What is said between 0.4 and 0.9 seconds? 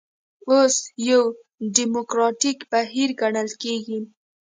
اوس